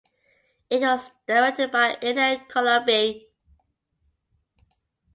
It 0.71 0.81
was 0.81 1.11
directed 1.27 1.71
by 1.71 1.93
Enea 2.01 2.49
Colombi. 2.49 3.27